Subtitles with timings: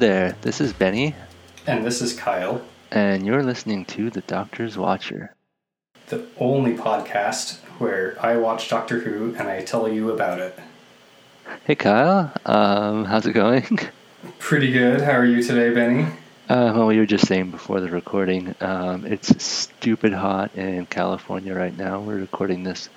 [0.00, 1.14] There, this is Benny,
[1.66, 5.34] And this is Kyle, and you're listening to The Doctor's Watcher.
[6.08, 10.58] the only podcast where I watch Doctor Who and I tell you about it.
[11.66, 13.78] Hey Kyle, um, how's it going?
[14.38, 15.02] Pretty good.
[15.02, 16.04] How are you today, Benny?
[16.48, 21.54] Uh, well, we were just saying before the recording, um, it's stupid hot in California
[21.54, 22.00] right now.
[22.00, 22.88] We're recording this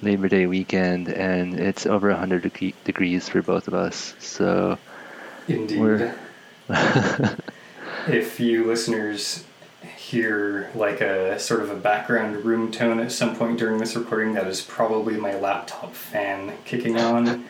[0.00, 4.14] Labor Day weekend, and it's over 100 deg- degrees for both of us.
[4.20, 4.78] So,
[5.48, 5.80] Indeed.
[5.80, 6.14] We're-
[8.08, 9.44] if you listeners
[9.96, 14.34] hear like a sort of a background room tone at some point during this recording,
[14.34, 17.44] that is probably my laptop fan kicking on.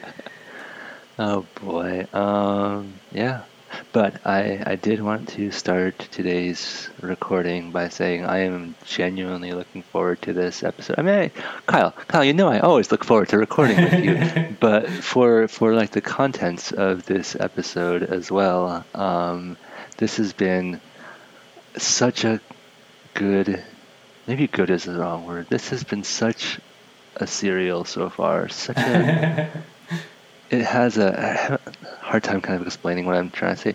[1.19, 3.43] oh boy, um, yeah.
[3.93, 9.83] But I, I did want to start today's recording by saying I am genuinely looking
[9.83, 10.99] forward to this episode.
[10.99, 11.29] I mean, I,
[11.67, 15.75] Kyle, Kyle, you know I always look forward to recording with you, but for for
[15.75, 19.57] like the contents of this episode as well, um,
[19.99, 20.81] this has been
[21.77, 22.41] such a
[23.15, 23.63] good,
[24.27, 25.47] maybe good is the wrong word.
[25.49, 26.59] This has been such
[27.17, 29.51] a serial so far, such a
[30.53, 33.61] it has a, I have a hard time kind of explaining what I'm trying to
[33.61, 33.75] say.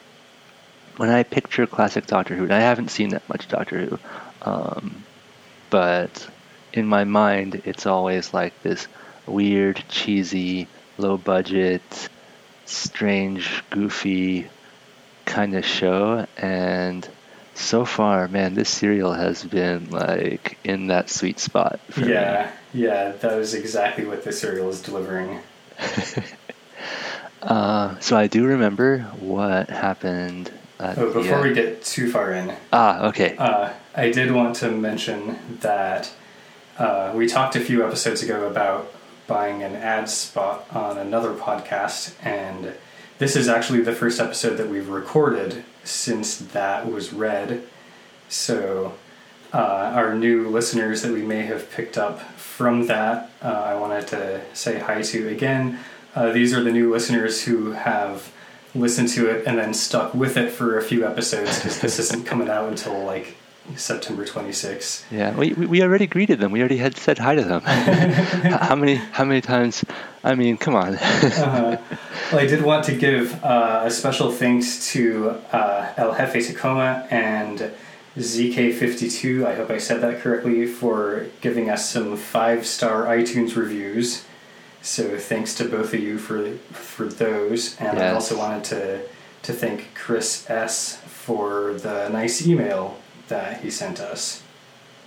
[0.97, 3.99] When I picture classic Doctor Who, and I haven't seen that much Doctor Who,
[4.43, 5.03] um,
[5.69, 6.29] but
[6.73, 8.87] in my mind, it's always like this
[9.25, 10.67] weird, cheesy,
[10.97, 11.81] low budget,
[12.65, 14.47] strange, goofy
[15.25, 16.27] kind of show.
[16.37, 17.07] And
[17.55, 21.79] so far, man, this serial has been like in that sweet spot.
[21.89, 22.11] For me.
[22.73, 25.39] yeah, that was exactly what the serial is delivering.
[27.41, 30.51] Uh, so I do remember what happened.
[30.79, 35.57] Oh, before we get too far in, ah, okay, Uh, I did want to mention
[35.61, 36.11] that
[36.77, 38.93] uh, we talked a few episodes ago about
[39.25, 42.73] buying an ad spot on another podcast, and
[43.17, 47.63] this is actually the first episode that we've recorded since that was read.
[48.29, 48.93] So,
[49.53, 49.57] uh,
[49.95, 54.41] our new listeners that we may have picked up from that, uh, I wanted to
[54.53, 55.79] say hi to again.
[56.17, 58.31] Uh, these are the new listeners who have
[58.73, 62.25] listened to it and then stuck with it for a few episodes because this isn't
[62.25, 63.37] coming out until like
[63.75, 65.03] September 26th.
[65.11, 66.51] yeah, we, we already greeted them.
[66.51, 67.61] We already had said hi to them.
[67.65, 69.85] How many how many times?
[70.23, 70.95] I mean, come on.
[70.95, 71.77] uh,
[72.31, 77.05] well, I did want to give uh, a special thanks to uh, El Jefe Tacoma
[77.11, 77.71] and
[78.17, 84.25] ZK52, I hope I said that correctly, for giving us some five star iTunes reviews.
[84.81, 89.01] So thanks to both of you for for those, and I also wanted to
[89.43, 94.43] to thank Chris S for the nice email that he sent us.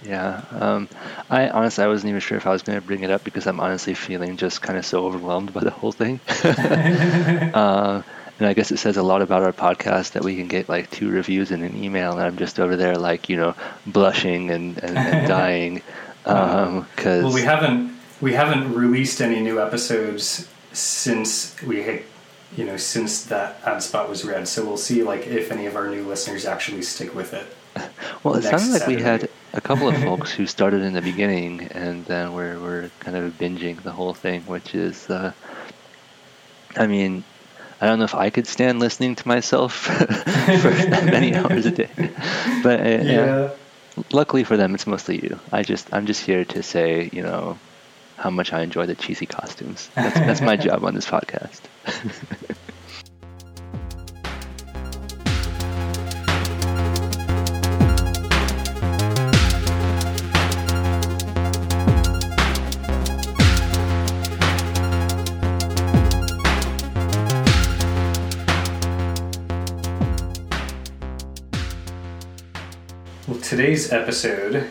[0.02, 0.88] yeah, um,
[1.28, 3.46] I honestly I wasn't even sure if I was going to bring it up because
[3.46, 6.20] I'm honestly feeling just kind of so overwhelmed by the whole thing.
[6.44, 8.02] uh,
[8.38, 10.90] and I guess it says a lot about our podcast that we can get like
[10.90, 13.54] two reviews in an email, and I'm just over there like you know
[13.86, 15.82] blushing and and, and dying
[16.24, 22.02] because Well, we haven't we haven't released any new episodes since we had,
[22.56, 24.46] you know, since that ad spot was read.
[24.46, 27.46] So we'll see, like, if any of our new listeners actually stick with it.
[28.22, 31.62] Well, it sounded like we had a couple of folks who started in the beginning,
[31.72, 35.32] and then we're we're kind of binging the whole thing, which is, uh,
[36.76, 37.24] I mean,
[37.80, 41.70] I don't know if I could stand listening to myself for that many hours a
[41.70, 41.90] day,
[42.62, 43.50] but uh, yeah.
[44.12, 45.38] luckily for them, it's mostly you.
[45.52, 47.58] I just I'm just here to say, you know,
[48.20, 49.88] how much I enjoy the cheesy costumes.
[49.94, 51.60] That's that's my job on this podcast.
[73.28, 74.68] Well, today's episode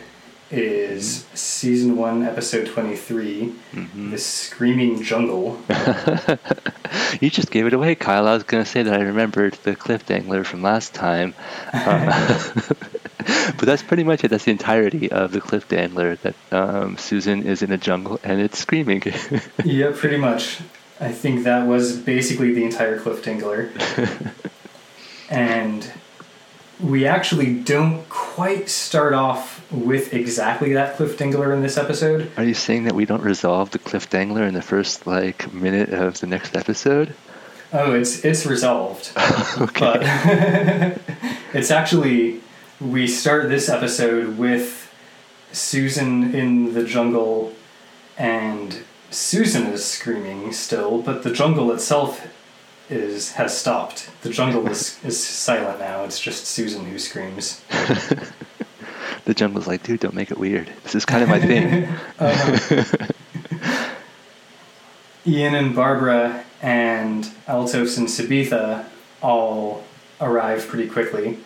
[0.50, 1.24] is
[1.60, 4.10] season one, episode twenty-three, Mhm.
[4.10, 5.60] "The Screaming Jungle."
[7.20, 8.26] you just gave it away, Kyle.
[8.26, 11.34] I was going to say that I remembered the cliff dangler from last time.
[11.72, 12.50] Uh,
[13.58, 14.28] but that's pretty much it.
[14.28, 18.40] That's the entirety of the cliff dangler that um, Susan is in a jungle and
[18.40, 19.02] it's screaming.
[19.64, 20.60] yeah, pretty much.
[20.98, 23.70] I think that was basically the entire Cliff Dangler.
[25.30, 25.90] and
[26.82, 32.30] we actually don't quite start off with exactly that Cliff Dingler in this episode.
[32.36, 35.90] Are you saying that we don't resolve the cliff dangler in the first like minute
[35.90, 37.14] of the next episode?
[37.72, 39.12] Oh, it's it's resolved.
[39.58, 39.80] okay.
[39.80, 40.02] But
[41.54, 42.40] it's actually
[42.80, 44.92] we start this episode with
[45.52, 47.54] Susan in the jungle
[48.16, 52.26] and Susan is screaming still, but the jungle itself
[52.90, 54.10] is has stopped.
[54.22, 56.04] The jungle is, is silent now.
[56.04, 57.62] It's just Susan who screams.
[59.24, 60.70] the jungle's like, dude, don't make it weird.
[60.82, 61.88] This is kind of my thing.
[62.18, 62.84] Uh-huh.
[65.26, 68.86] Ian and Barbara and Altos and Sabetha
[69.22, 69.84] all
[70.20, 71.38] arrive pretty quickly.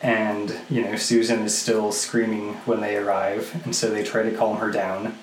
[0.00, 4.30] And, you know, Susan is still screaming when they arrive, and so they try to
[4.30, 5.18] calm her down.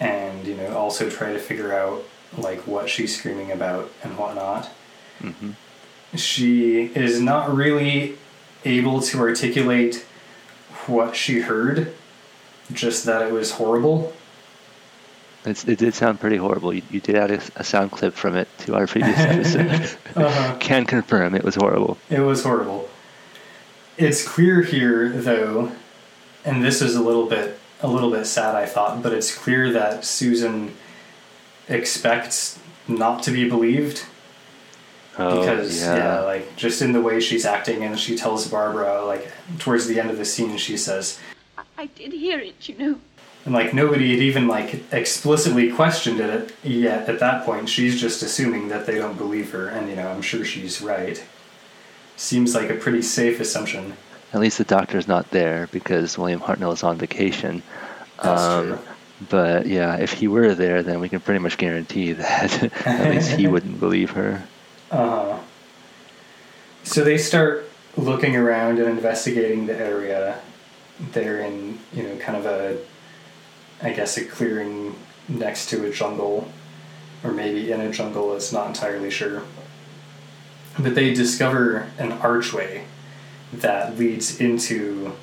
[0.00, 2.02] And, you know, also try to figure out,
[2.36, 4.66] like, what she's screaming about and whatnot.
[5.20, 5.52] hmm
[6.14, 8.16] She is not really
[8.64, 10.04] able to articulate
[10.86, 11.94] what she heard,
[12.72, 14.12] just that it was horrible.
[15.44, 16.72] It's, it did sound pretty horrible.
[16.74, 19.96] You, you did add a, a sound clip from it to our previous episode.
[20.16, 20.56] Uh-huh.
[20.60, 21.98] Can confirm it was horrible.
[22.08, 22.88] It was horrible.
[23.98, 25.72] It's clear here, though,
[26.44, 29.70] and this is a little bit a little bit sad, I thought, but it's clear
[29.72, 30.74] that Susan
[31.68, 32.58] expects
[32.88, 34.04] not to be believed
[35.18, 35.96] Oh, because yeah.
[35.96, 36.20] yeah.
[36.20, 40.10] like just in the way she's acting, and she tells Barbara like towards the end
[40.10, 41.18] of the scene, she says,
[41.56, 42.98] I, I did hear it, you know.
[43.46, 47.08] and like nobody had even like explicitly questioned it yet.
[47.08, 50.20] At that point, she's just assuming that they don't believe her, and you know I'm
[50.20, 51.24] sure she's right.
[52.16, 53.94] Seems like a pretty safe assumption.
[54.34, 57.62] At least the doctor's not there because William Hartnell is on vacation.
[58.22, 58.78] That's Um, true.
[59.30, 63.32] But yeah, if he were there, then we can pretty much guarantee that at least
[63.32, 64.46] he wouldn't believe her.
[64.90, 65.38] Uh,
[66.82, 70.38] so they start looking around and investigating the area.
[71.12, 72.78] They're in, you know, kind of a,
[73.82, 74.94] I guess, a clearing
[75.28, 76.48] next to a jungle,
[77.24, 79.42] or maybe in a jungle, it's not entirely sure.
[80.78, 82.84] But they discover an archway
[83.52, 85.16] that leads into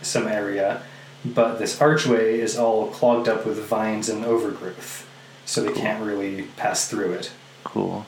[0.00, 0.82] some area,
[1.24, 5.06] but this archway is all clogged up with vines and overgrowth,
[5.44, 5.82] so they Cool.
[5.82, 7.32] can't really pass through it.
[7.64, 8.06] Cool.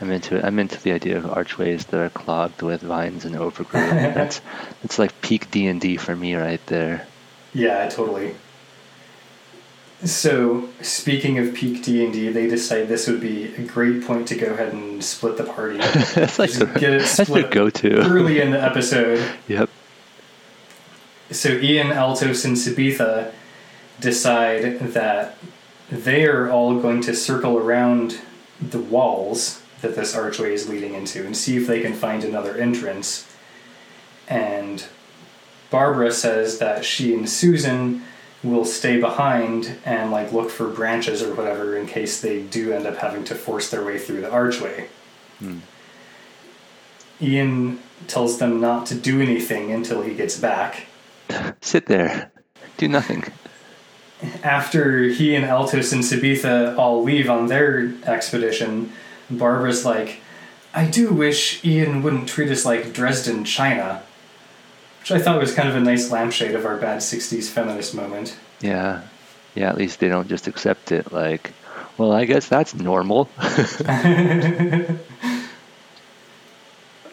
[0.00, 0.44] I'm into it.
[0.44, 3.90] I'm into the idea of archways that are clogged with vines and overgrowth.
[4.14, 4.40] that's
[4.82, 7.06] that's like peak D and D for me right there.
[7.54, 8.34] Yeah, totally.
[10.02, 14.28] So, speaking of peak D and D, they decide this would be a great point
[14.28, 15.78] to go ahead and split the party
[16.14, 18.00] that's like the, get it split go-to.
[18.00, 19.24] early in the episode.
[19.48, 19.70] Yep.
[21.34, 23.32] So, Ian, Altos, and Sabetha
[24.00, 25.36] decide that
[25.90, 28.20] they are all going to circle around
[28.60, 32.56] the walls that this archway is leading into and see if they can find another
[32.56, 33.30] entrance.
[34.28, 34.84] And
[35.70, 38.02] Barbara says that she and Susan
[38.44, 42.86] will stay behind and like look for branches or whatever in case they do end
[42.86, 44.88] up having to force their way through the archway.
[45.40, 45.58] Hmm.
[47.20, 50.86] Ian tells them not to do anything until he gets back.
[51.60, 52.30] Sit there.
[52.76, 53.24] Do nothing.
[54.42, 58.92] After he and Altos and Sabetha all leave on their expedition,
[59.30, 60.20] Barbara's like,
[60.72, 64.02] I do wish Ian wouldn't treat us like Dresden, China.
[65.00, 68.36] Which I thought was kind of a nice lampshade of our bad 60s feminist moment.
[68.60, 69.02] Yeah.
[69.54, 71.52] Yeah, at least they don't just accept it like,
[71.98, 73.28] well, I guess that's normal.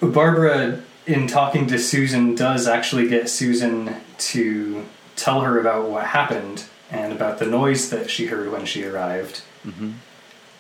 [0.02, 6.64] Barbara, in talking to Susan, does actually get Susan to tell her about what happened
[6.90, 9.42] and about the noise that she heard when she arrived.
[9.64, 9.92] hmm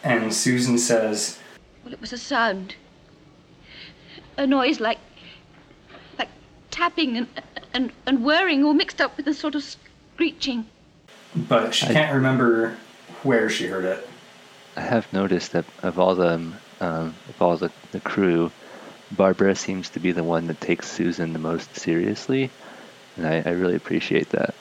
[0.04, 1.40] And Susan says,
[1.84, 2.76] Well, it was a sound.
[4.38, 5.00] A noise like.
[6.18, 6.30] like
[6.70, 7.28] tapping and,
[7.74, 10.66] and, and whirring all mixed up with a sort of screeching.
[11.36, 12.78] but she I- can't remember
[13.24, 14.08] where she heard it.
[14.78, 16.34] I have noticed that of all the
[16.80, 18.52] um, of all the, the crew,
[19.12, 22.50] Barbara seems to be the one that takes Susan the most seriously,
[23.18, 24.56] and I, I really appreciate that.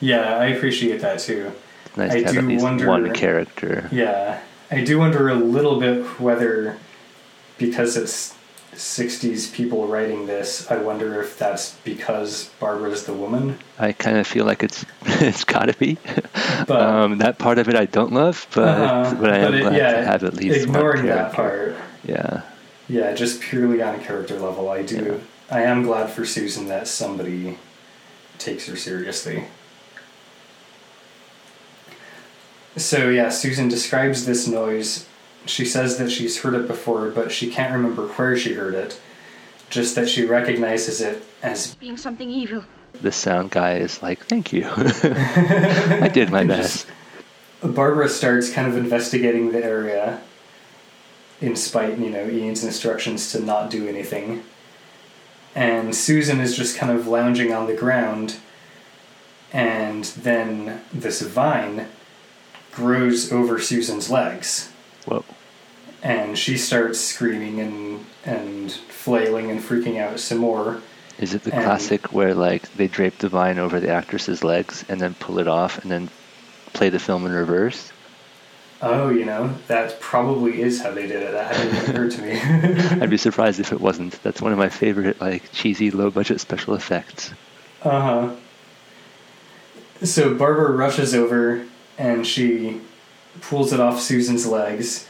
[0.00, 1.52] Yeah, I appreciate that too.
[1.86, 3.88] It's nice I to have at least wonder- one character.
[3.92, 6.76] Yeah, I do wonder a little bit whether,
[7.58, 8.34] because it's
[8.74, 13.58] 60s people writing this, I wonder if that's because Barbara's the woman.
[13.78, 15.96] I kind of feel like it's it's gotta be.
[16.66, 19.60] But- um, that part of it I don't love, but Uh-huh, but I am it-
[19.62, 21.76] glad yeah, to have at least ignoring one that part.
[22.04, 22.42] Yeah,
[22.88, 25.20] Yeah, just purely on a character level, I do.
[25.50, 27.58] I am glad for Susan that somebody
[28.38, 29.44] takes her seriously.
[32.76, 35.06] So, yeah, Susan describes this noise.
[35.46, 39.00] She says that she's heard it before, but she can't remember where she heard it.
[39.70, 41.74] Just that she recognizes it as.
[41.76, 42.64] Being something evil.
[43.02, 46.86] the sound guy is like, "Thank you, I did my best."
[47.62, 50.20] Barbara starts kind of investigating the area
[51.40, 54.42] in spite, you know, Ian's instructions to not do anything.
[55.54, 58.36] And Susan is just kind of lounging on the ground,
[59.52, 61.86] and then this vine
[62.72, 64.70] grows over Susan's legs.
[65.06, 65.24] Whoa,
[66.02, 70.82] and she starts screaming and and flailing and freaking out some more.
[71.18, 74.84] Is it the And- classic where like they drape the vine over the actress's legs
[74.90, 76.10] and then pull it off and then
[76.74, 77.92] play the film in reverse?
[78.82, 81.32] Oh, you know, that probably is how they did it.
[81.32, 82.38] That hadn't occurred to me.
[83.02, 84.22] I'd be surprised if it wasn't.
[84.22, 87.32] That's one of my favorite like cheesy low budget special effects.
[87.82, 88.36] Uh huh.
[90.02, 91.64] So Barbara rushes over
[91.96, 92.80] and she
[93.40, 95.08] pulls it off Susan's legs.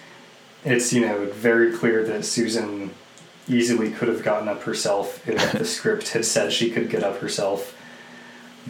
[0.65, 2.91] It's, you know, very clear that Susan
[3.49, 7.19] easily could have gotten up herself if the script had said she could get up
[7.19, 7.77] herself.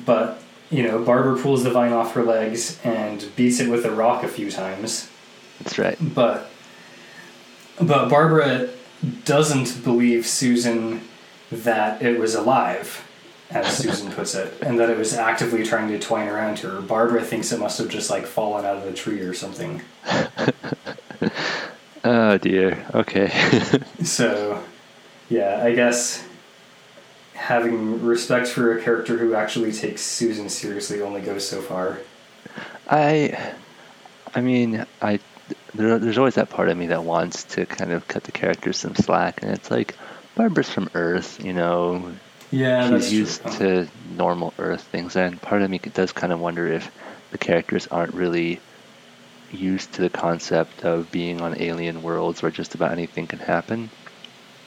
[0.05, 3.90] But, you know, Barbara pulls the vine off her legs and beats it with a
[3.90, 5.11] rock a few times.
[5.61, 5.96] That's right.
[6.00, 6.50] But
[7.80, 8.70] but Barbara
[9.25, 11.02] doesn't believe Susan
[11.52, 13.06] that it was alive,
[13.50, 16.80] as Susan puts it, and that it was actively trying to twine around her.
[16.80, 19.82] Barbara thinks it must have just like fallen out of the tree or something.
[22.06, 22.87] Oh dear.
[22.94, 23.32] Okay.
[24.04, 24.62] So
[25.28, 26.25] yeah, I guess
[27.37, 31.99] having respect for a character who actually takes Susan seriously only goes so far.
[32.88, 33.55] I,
[34.35, 35.21] I mean, I
[35.75, 38.78] there, there's always that part of me that wants to kind of cut the characters
[38.78, 39.97] some slack, and it's like
[40.35, 42.12] Barbara's from Earth, you know,
[42.50, 43.52] Yeah, that's she's used true.
[43.52, 46.90] to normal Earth things, and part of me does kind of wonder if
[47.31, 48.61] the characters aren't really
[49.52, 53.90] used to the concept of being on alien worlds where just about anything can happen.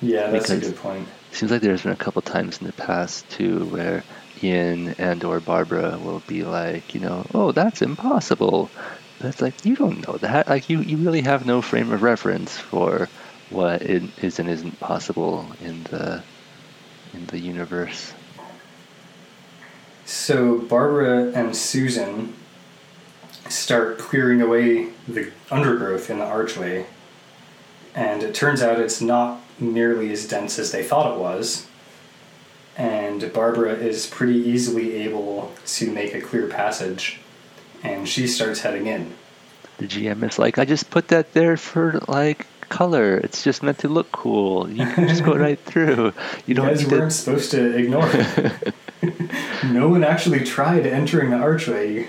[0.01, 1.07] Yeah, that's a good point.
[1.31, 4.03] Seems like there's been a couple times in the past too where
[4.41, 8.69] Ian and or Barbara will be like, you know, oh, that's impossible.
[9.19, 10.47] That's like you don't know that.
[10.47, 13.09] Like you, you really have no frame of reference for
[13.49, 16.23] what it is and isn't possible in the
[17.13, 18.13] in the universe.
[20.05, 22.33] So Barbara and Susan
[23.47, 26.85] start clearing away the undergrowth in the archway,
[27.93, 31.67] and it turns out it's not nearly as dense as they thought it was.
[32.77, 37.19] And Barbara is pretty easily able to make a clear passage,
[37.83, 39.13] and she starts heading in.
[39.79, 43.17] The GM is like, I just put that there for like color.
[43.17, 44.69] It's just meant to look cool.
[44.69, 46.05] You can just go right through.
[46.05, 46.13] You
[46.47, 48.73] You don't guys weren't supposed to ignore it.
[49.65, 52.07] no one actually tried entering the archway.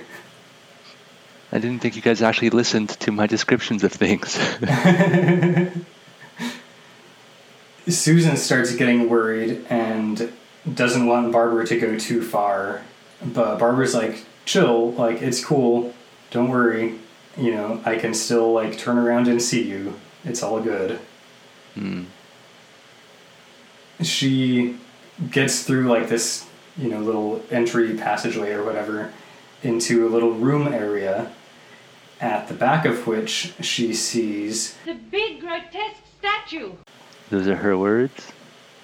[1.53, 4.39] I didn't think you guys actually listened to my descriptions of things.
[7.91, 10.33] Susan starts getting worried and
[10.75, 12.83] doesn't want Barbara to go too far.
[13.23, 15.95] But Barbara's like, chill, like, it's cool.
[16.31, 16.99] Don't worry.
[17.37, 19.99] You know, I can still, like, turn around and see you.
[20.25, 20.99] It's all good.
[21.75, 22.05] Hmm.
[24.03, 24.79] She
[25.31, 29.13] gets through, like, this, you know, little entry passageway or whatever
[29.63, 31.31] into a little room area
[32.21, 36.73] at the back of which she sees, The big grotesque statue.
[37.31, 38.33] Those are her words.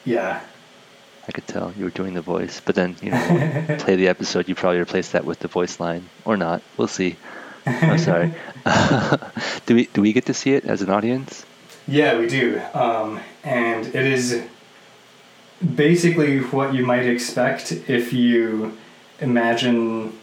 [0.04, 0.40] yeah,
[1.28, 4.48] I could tell you were doing the voice, but then you know, play the episode,
[4.48, 6.62] you probably replace that with the voice line or not.
[6.76, 7.16] We'll see.
[7.66, 8.32] I'm sorry.
[9.66, 11.44] do we do we get to see it as an audience?
[11.88, 12.60] Yeah, we do.
[12.74, 14.42] Um, and it is
[15.74, 18.76] basically what you might expect if you
[19.20, 20.16] imagine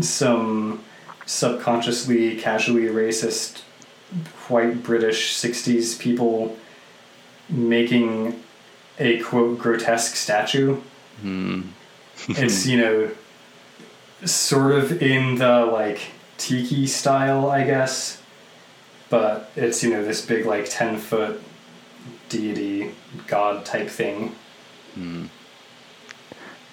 [0.00, 0.82] some
[1.26, 3.60] subconsciously, casually racist
[4.48, 6.56] white British 60s people
[7.48, 8.42] making
[8.98, 10.80] a quote grotesque statue.
[11.20, 11.62] Hmm.
[12.28, 13.10] It's, you know,
[14.24, 16.00] sort of in the like
[16.38, 18.22] tiki style, I guess.
[19.10, 21.42] But it's, you know, this big like 10 foot
[22.28, 22.92] deity
[23.26, 24.34] god type thing.
[24.94, 25.26] Hmm.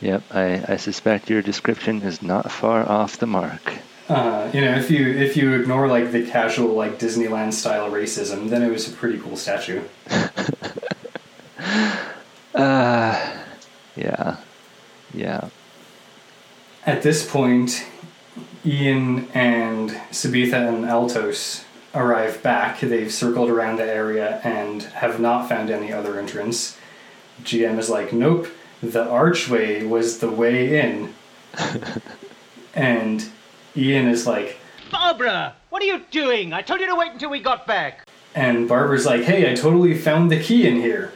[0.02, 0.24] Yep.
[0.32, 3.74] I, I suspect your description is not far off the mark.
[4.10, 8.50] Uh, you know, if you if you ignore like the casual like Disneyland style racism,
[8.50, 9.82] then it was a pretty cool statue.
[12.54, 13.44] Uh,
[13.96, 14.38] yeah.
[15.14, 15.50] Yeah.
[16.86, 17.86] At this point,
[18.66, 22.80] Ian and Sabetha and Altos arrive back.
[22.80, 26.78] They've circled around the area and have not found any other entrance.
[27.44, 28.48] GM is like, nope,
[28.82, 31.14] the archway was the way in.
[32.76, 33.30] and
[33.76, 34.58] Ian is like,
[34.92, 36.54] Barbara, what are you doing?
[36.54, 38.06] I told you to wait until we got back.
[38.36, 41.14] and Barbara's like, hey, I totally found the key in here.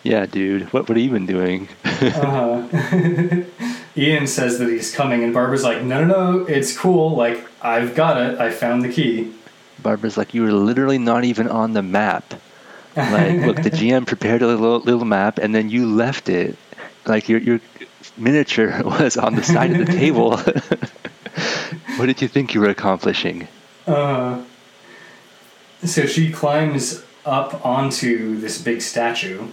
[0.04, 0.72] Yeah, dude.
[0.72, 1.68] What what have you been doing?
[2.02, 3.44] Uh-huh.
[3.96, 7.14] Ian says that he's coming, and Barbara's like, no, no, no, it's cool.
[7.14, 8.40] Like, I've got it.
[8.40, 9.32] I found the key.
[9.80, 12.34] Barbara's like, you were literally not even on the map.
[12.96, 16.56] Like, look, the GM prepared a little little map, and then you left it.
[17.06, 17.60] Like your your
[18.16, 20.36] miniature was on the side of the table.
[21.96, 23.48] what did you think you were accomplishing?
[23.86, 24.42] Uh,
[25.84, 29.48] So she climbs up onto this big statue,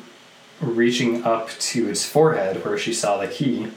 [0.62, 3.68] reaching up to its forehead where she saw the key.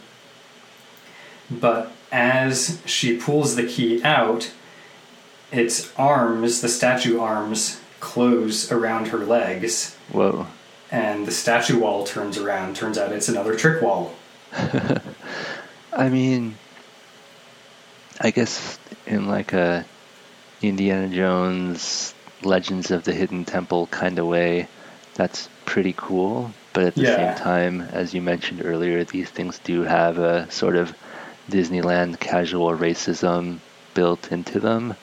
[1.50, 4.50] But as she pulls the key out,
[5.50, 10.46] its arms, the statue arms, close around her legs, Whoa.
[10.90, 12.74] and the statue wall turns around.
[12.76, 14.14] Turns out it's another trick wall.
[15.92, 16.58] I mean,
[18.20, 19.86] I guess in like a
[20.62, 24.68] Indiana Jones Legends of the Hidden Temple kind of way,
[25.14, 26.54] that's pretty cool.
[26.72, 27.14] But at the Yeah.
[27.16, 30.94] same time, as you mentioned earlier, these things do have a sort of
[31.50, 33.60] Disneyland casual racism
[33.94, 34.94] built into them.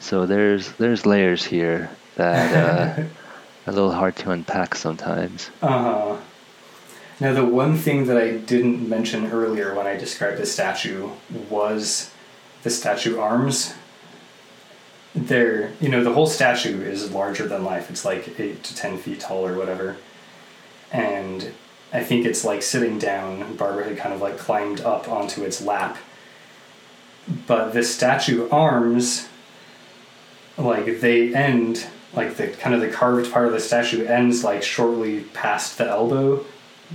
[0.00, 3.10] So there's there's layers here that uh, are
[3.66, 5.50] a little hard to unpack sometimes.
[5.62, 6.23] Uh huh.
[7.20, 11.10] Now, the one thing that I didn't mention earlier when I described the statue
[11.48, 12.10] was
[12.64, 13.74] the statue arms.
[15.14, 17.88] They're, you know, the whole statue is larger than life.
[17.88, 19.96] It's like 8 to 10 feet tall or whatever.
[20.90, 21.52] And
[21.92, 23.54] I think it's like sitting down.
[23.54, 25.96] Barbara had kind of like climbed up onto its lap.
[27.46, 29.28] But the statue arms,
[30.58, 34.62] like, they end, like, the kind of the carved part of the statue ends like
[34.64, 36.44] shortly past the elbow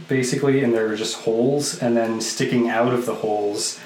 [0.08, 3.80] basically, and there are just holes, and then sticking out of the holes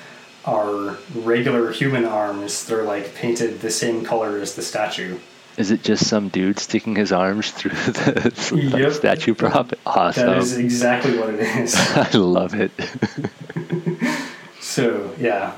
[0.45, 2.65] are regular human arms.
[2.65, 5.19] They're like painted the same color as the statue.
[5.55, 8.91] Is it just some dude sticking his arms through the Yep.
[8.93, 9.71] statue prop?
[9.85, 10.27] Awesome.
[10.27, 11.75] That is exactly what it is.
[11.77, 12.71] I love it.
[14.59, 15.53] so, yeah.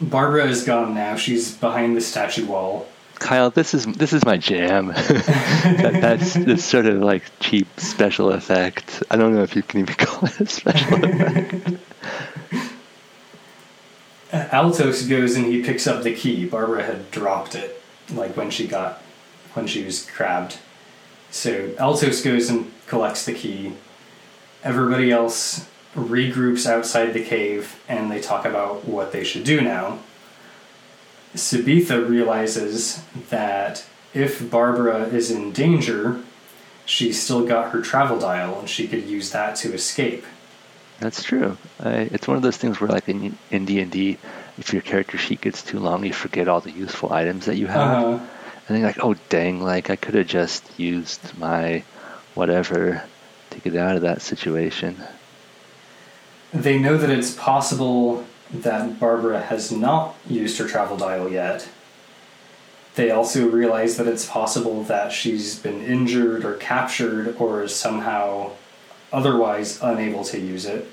[0.00, 1.16] Barbara is gone now.
[1.16, 2.86] She's behind the statue wall.
[3.18, 4.88] Kyle, this is this is my jam.
[4.88, 9.02] that, that's this sort of like cheap special effect.
[9.10, 11.80] I don't know if you can even call it a special effect.
[14.32, 16.44] Uh, Altos goes and he picks up the key.
[16.46, 17.80] Barbara had dropped it,
[18.12, 19.00] like when she got,
[19.54, 20.58] when she was crabbed.
[21.30, 23.74] So Altos goes and collects the key.
[24.62, 29.98] Everybody else regroups outside the cave and they talk about what they should do now.
[31.36, 36.20] Sabetha realizes that if Barbara is in danger,
[36.84, 40.24] she's still got her travel dial and she could use that to escape.
[40.98, 41.58] That's true.
[41.78, 44.16] I, it's one of those things where, like in in D and D,
[44.56, 47.66] if your character sheet gets too long, you forget all the useful items that you
[47.66, 48.12] have, Uh-huh.
[48.12, 51.84] and then you're like, oh dang, like I could have just used my
[52.34, 53.02] whatever
[53.50, 54.96] to get out of that situation.
[56.54, 61.68] They know that it's possible that Barbara has not used her travel dial yet.
[62.94, 68.52] They also realize that it's possible that she's been injured or captured or is somehow
[69.12, 70.90] otherwise unable to use it.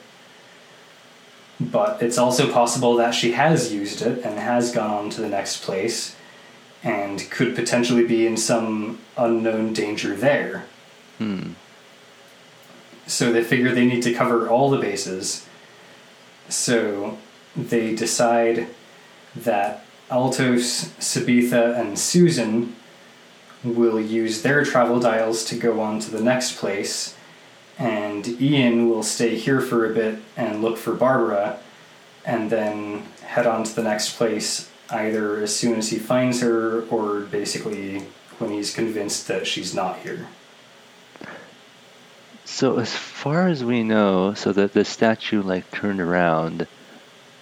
[1.59, 5.29] But it's also possible that she has used it and has gone on to the
[5.29, 6.15] next place
[6.83, 10.65] and could potentially be in some unknown danger there.
[11.19, 11.51] Hmm.
[13.07, 15.47] So they figure they need to cover all the bases.
[16.49, 17.17] So
[17.55, 18.67] they decide
[19.35, 22.75] that Altos, Sabetha, and Susan
[23.63, 27.15] will use their travel dials to go on to the next place,
[27.79, 31.59] and Ian will stay here for a bit and look for Barbara,
[32.25, 36.83] and then head on to the next place either as soon as he finds her
[36.89, 37.99] or basically
[38.37, 40.27] when he's convinced that she's not here.
[42.45, 46.67] So as far as we know, so that the statue like turned around,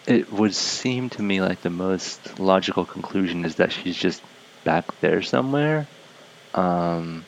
[0.08, 4.22] it would seem to me like the most logical conclusion is that she's just
[4.64, 5.88] back there somewhere.
[6.54, 7.24] Um,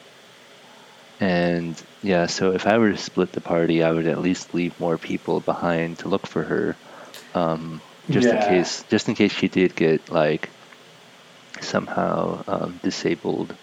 [1.20, 4.78] and yeah, so if I were to split the party, I would at least leave
[4.80, 6.76] more people behind to look for her,
[7.36, 8.42] um, just Yeah.
[8.44, 10.50] in case, just in case she did get like
[11.62, 13.56] somehow um, disabled,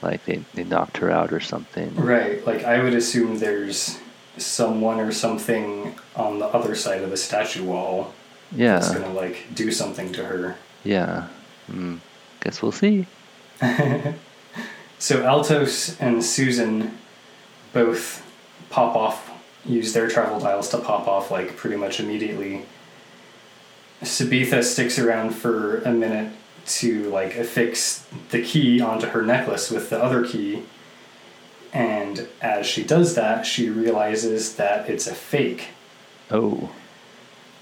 [0.00, 1.94] like they, they knocked her out or something.
[1.96, 3.98] Right, like I would assume there's
[4.36, 8.14] someone or something on the other side of the statue wall
[8.56, 10.56] that's Yeah, gonna like do something to her.
[10.84, 11.28] yeah.
[11.70, 11.98] Mm,
[12.40, 13.06] guess we'll see.
[14.98, 16.96] So Altos and Susan
[17.74, 18.24] both
[18.70, 19.30] pop off,
[19.66, 22.64] use their travel dials to pop off like pretty much immediately.
[24.02, 26.32] Sabetha sticks around for a minute
[26.66, 30.62] to like affix the key onto her necklace with the other key.
[31.72, 35.68] And as she does that, she realizes that it's a fake.
[36.30, 36.70] Oh,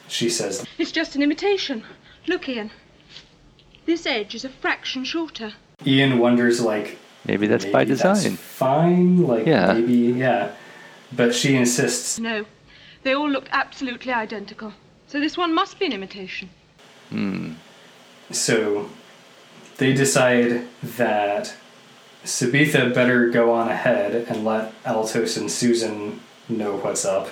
[0.09, 1.85] She says, It's just an imitation.
[2.27, 2.71] Look, Ian.
[3.87, 5.55] This edge is a fraction shorter.
[5.87, 8.37] Ian wonders like maybe that's by maybe that's design.
[8.37, 9.73] fine, like Yeah.
[9.73, 10.53] maybe yeah.
[11.15, 12.45] But she insists No,
[13.03, 14.73] they all look absolutely identical.
[15.09, 16.51] So this one must be an imitation.
[17.11, 17.55] Hmm.
[18.31, 18.89] So
[19.79, 21.53] they decide that
[22.25, 27.29] Sabetha better go on ahead and let Altos and Susan know what's up,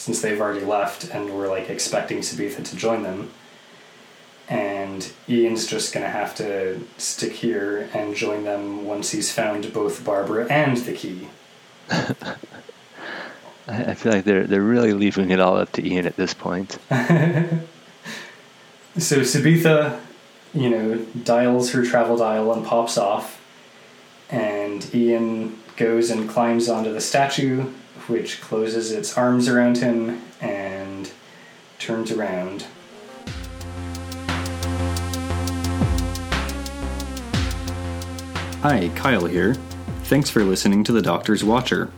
[0.00, 3.30] since they've already left and we're like expecting Sabetha to join them.
[4.48, 10.04] And Ian's just gonna have to stick here and join them once he's found both
[10.04, 11.28] Barbara and the key.
[13.68, 16.78] I, feel like they're they're really leaving it all up to Ian at this point.
[18.98, 20.00] So Sabetha,
[20.52, 23.40] you know, dials her travel dial and pops off,
[24.28, 27.72] and Ian goes and climbs onto the statue,
[28.10, 31.12] which closes its arms around him and
[31.78, 32.66] turns around.
[38.62, 39.54] Hi, Kyle here.
[40.04, 41.90] Thanks for listening to The Doctor's Watcher.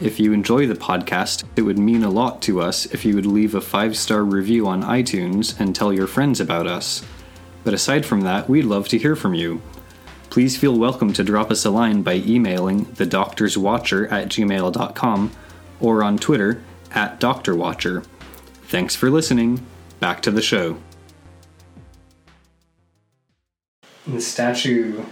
[0.00, 3.26] If you enjoy the podcast, it would mean a lot to us if you would
[3.26, 7.04] leave a five star review on iTunes and tell your friends about us.
[7.64, 9.60] But aside from that, we'd love to hear from you.
[10.30, 15.32] Please feel welcome to drop us a line by emailing thedoctorswatcher at gmail.com
[15.80, 16.62] or on Twitter
[16.92, 17.54] at Dr.
[17.54, 18.02] Watcher.
[18.64, 19.64] Thanks for listening.
[20.00, 20.78] Back to the show.
[24.06, 25.04] The statue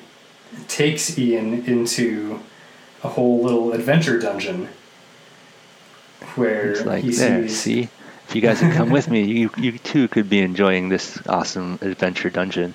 [0.68, 2.40] takes Ian into
[3.02, 4.68] a whole little adventure dungeon
[6.34, 7.88] where It's like he there, sees see?
[8.28, 11.78] If you guys had come with me, you you too could be enjoying this awesome
[11.80, 12.74] adventure dungeon.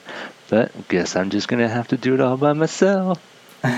[0.49, 3.19] But guess I'm just gonna have to do it all by myself.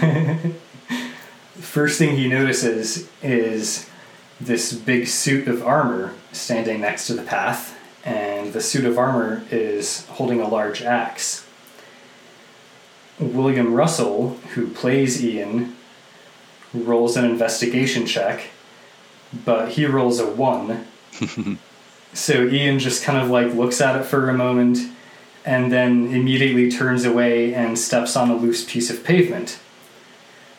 [1.56, 3.89] first thing he notices is
[4.45, 9.43] this big suit of armor standing next to the path, and the suit of armor
[9.51, 11.45] is holding a large axe.
[13.19, 15.75] William Russell, who plays Ian,
[16.73, 18.49] rolls an investigation check,
[19.45, 20.88] but he rolls a one.
[22.13, 24.79] so Ian just kind of like looks at it for a moment
[25.45, 29.60] and then immediately turns away and steps on a loose piece of pavement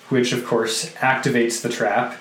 [0.09, 2.17] which of course activates the trap,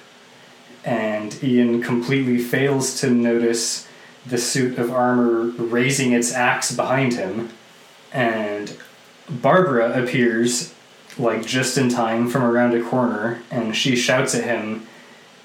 [0.85, 3.87] and Ian completely fails to notice
[4.25, 7.49] the suit of armor raising its axe behind him,
[8.11, 8.77] and
[9.29, 10.73] Barbara appears
[11.17, 14.87] like just in time from around a corner, and she shouts at him,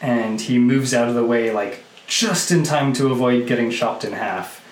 [0.00, 4.04] and he moves out of the way like just in time to avoid getting chopped
[4.04, 4.64] in half.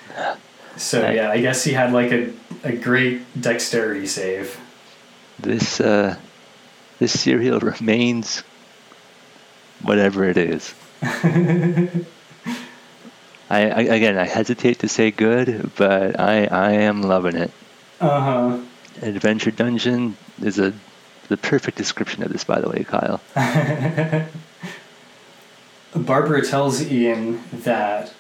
[0.77, 2.33] So yeah, I guess he had like a,
[2.65, 4.59] a great dexterity save.
[5.39, 6.17] This uh,
[6.99, 8.43] this cereal remains
[9.83, 10.75] whatever it is.
[11.03, 12.05] I,
[13.51, 17.51] I again, I hesitate to say good, but I I am loving it.
[18.01, 18.59] Uh huh.
[19.03, 20.73] Adventure Dungeon is a
[21.29, 23.21] the perfect description of this, by the way, Kyle.
[25.95, 28.13] Barbara tells Ian that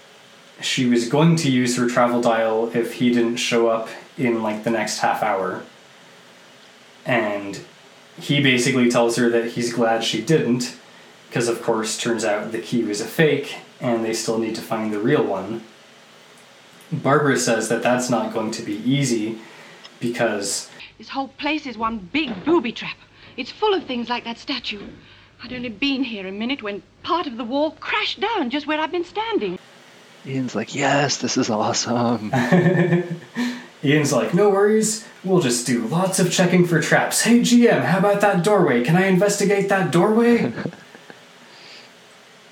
[0.61, 4.65] she was going to use her travel dial if he didn't show up in like
[4.65, 5.63] the next half hour.
[7.05, 7.61] And
[8.19, 10.77] he basically tells her that he's glad she didn't,
[11.37, 14.63] because of course, turns out the key was a fake and they still need to
[14.63, 15.63] find the real one.
[16.91, 19.39] Barbara says that that's not going to be easy
[20.01, 22.97] because This whole place is one big booby trap.
[23.37, 24.81] It's full of things like that statue.
[25.45, 28.81] I'd only been here a minute when part of the wall crashed down just where
[28.81, 29.59] I've been standing.
[30.25, 32.33] Ian's like, yes, this is awesome.
[33.85, 37.21] Ian's like, no worries, we'll just do lots of checking for traps.
[37.21, 38.83] Hey GM, how about that doorway?
[38.83, 40.55] Can I investigate that doorway?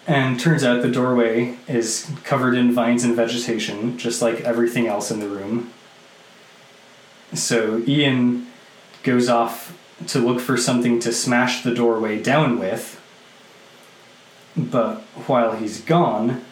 [0.06, 5.10] and turns out the doorway is covered in vines and vegetation, just like everything else
[5.10, 5.72] in the room.
[7.32, 8.46] So Ian
[9.02, 13.00] goes off to look for something to smash the doorway down with.
[14.56, 16.44] But while he's gone,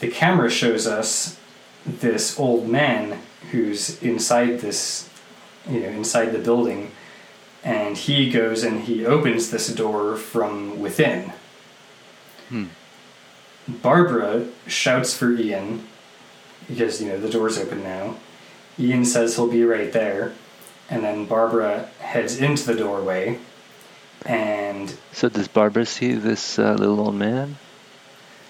[0.00, 1.38] the camera shows us
[1.86, 3.18] this old man
[3.50, 5.08] who's inside this,
[5.68, 6.92] you know, inside the building,
[7.64, 11.32] and he goes and he opens this door from within.
[12.48, 12.66] Hmm.
[13.68, 15.86] Barbara shouts for Ian
[16.68, 18.16] because you know the door's open now.
[18.78, 20.32] Ian says he'll be right there,
[20.88, 23.38] and then Barbara heads into the doorway,
[24.24, 27.56] and So does Barbara see this uh, little old man?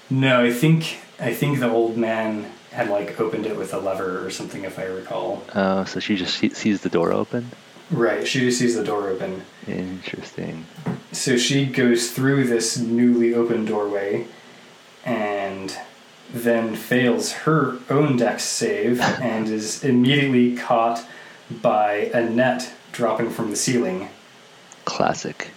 [0.09, 4.25] no, I think I think the old man had like opened it with a lever
[4.25, 5.43] or something, if I recall.
[5.53, 7.51] Oh, so she just see- sees the door open.
[7.91, 9.43] Right, she just sees the door open.
[9.67, 10.65] Interesting.
[11.11, 14.27] So she goes through this newly opened doorway
[15.05, 15.77] and
[16.33, 21.05] then fails her own dex save and is immediately caught
[21.61, 24.09] by a net dropping from the ceiling.
[24.85, 25.51] Classic.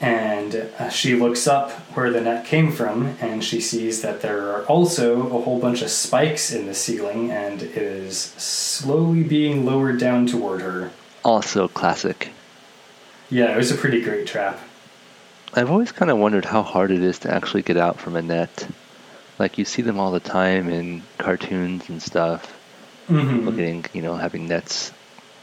[0.00, 4.50] And uh, she looks up where the net came from and she sees that there
[4.50, 9.64] are also a whole bunch of spikes in the ceiling and it is slowly being
[9.64, 10.90] lowered down toward her.
[11.24, 12.30] Also classic.
[13.30, 14.60] Yeah, it was a pretty great trap.
[15.56, 18.22] I've always kind of wondered how hard it is to actually get out from a
[18.22, 18.66] net.
[19.38, 22.50] Like you see them all the time in cartoons and stuff,
[23.06, 24.92] hmm people getting you know having nets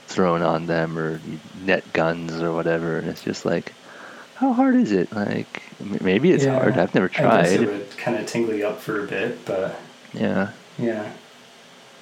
[0.08, 1.20] thrown on them or
[1.66, 3.74] net guns or whatever, and it's just like,
[4.36, 5.12] how hard is it?
[5.14, 5.62] Like
[6.02, 6.78] maybe it's hard.
[6.78, 7.40] I've never tried.
[7.40, 9.80] I guess it would kind of tingle you up for a bit, but
[10.14, 11.10] Yeah, yeah.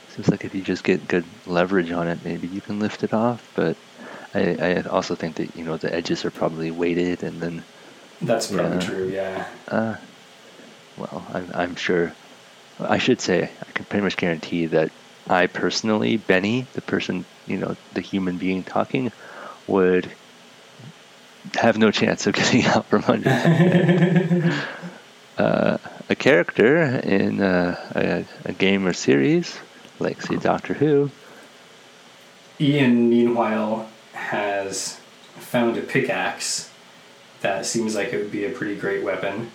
[0.10, 3.14] seems like if you just get good leverage on it, maybe you can lift it
[3.14, 3.48] off.
[3.56, 3.76] But
[4.34, 7.64] I, I also think that you know the edges are probably weighted, and then
[8.22, 8.80] That's probably Yeah.
[8.80, 9.46] true, yeah.
[9.68, 9.96] Uh,
[10.98, 12.14] well, I'm, I'm sure.
[12.80, 14.92] I should say I can pretty much guarantee that
[15.28, 19.12] I personally, Benny, the person, you know, the human being talking,
[19.68, 20.10] would
[21.56, 23.30] have no chance of getting out from under.
[25.38, 25.78] uh,
[26.10, 29.58] a character in uh, a, a game or series,
[30.00, 31.12] like say Doctor Who,
[32.60, 35.00] Ian, meanwhile, has
[35.38, 36.69] found a pickaxe
[37.42, 39.52] that seems like it would be a pretty great weapon.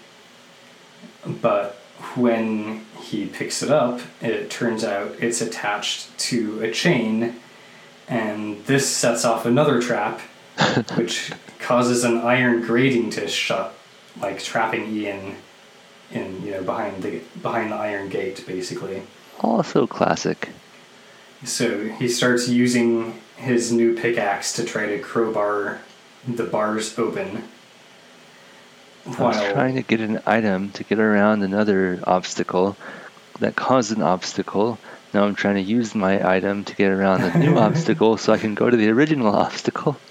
[1.27, 1.75] But
[2.17, 7.37] when he picks it up, it turns out it's attached to a chain,
[8.09, 10.21] and this sets off another trap,
[10.95, 13.75] which causes an iron grating to shut,
[14.21, 15.37] like trapping Ian
[16.11, 19.03] in you know behind the behind the iron gate, basically.
[19.41, 20.51] also classic.
[21.45, 25.81] So he starts using his new pickaxe to try to crowbar
[26.27, 27.45] the bars open.
[29.07, 32.77] I was trying to get an item to get around another obstacle
[33.41, 34.79] that caused an obstacle.
[35.13, 38.39] Now I'm trying to use my item to get around the new obstacle so I
[38.39, 39.97] can go to the original obstacle.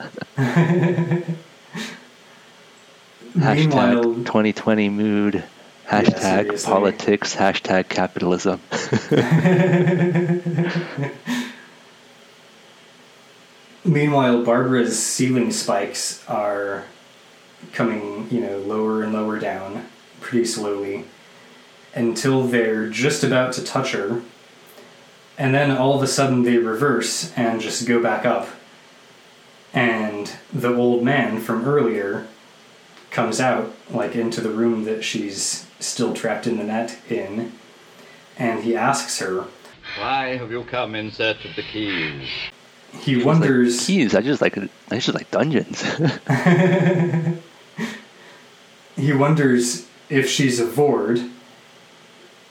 [3.35, 5.43] Hashtag 2020 mood.
[5.87, 6.71] Hashtag seriously.
[6.71, 7.35] politics.
[7.35, 8.61] Hashtag capitalism.
[13.83, 16.85] meanwhile, Barbara's ceiling spikes are
[17.71, 19.85] coming, you know, lower and lower down
[20.19, 21.05] pretty slowly
[21.95, 24.21] until they're just about to touch her.
[25.37, 28.47] And then all of a sudden they reverse and just go back up.
[29.73, 32.27] And the old man from earlier
[33.09, 37.51] comes out, like into the room that she's still trapped in the net in.
[38.37, 39.45] And he asks her,
[39.99, 42.27] Why have you come in search of the keys?
[42.99, 43.85] he Like, wonders.
[43.87, 44.13] keys.
[44.15, 45.83] I just like I just like dungeons.
[48.95, 51.29] he wonders if she's a Voord,